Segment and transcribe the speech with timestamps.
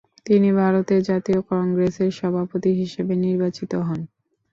[0.25, 3.99] তিনি ভারতের জাতীয় কংগ্রেসের সভাপতি হিসাবে নির্বাচিত হন।